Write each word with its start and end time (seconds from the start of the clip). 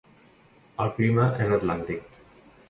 El 0.85 0.89
clima 0.95 1.27
és 1.45 1.53
atlàntic. 1.59 2.19